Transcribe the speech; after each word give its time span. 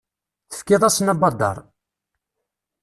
Tefkiḍ-asen 0.49 1.11
abadaṛ. 1.13 1.57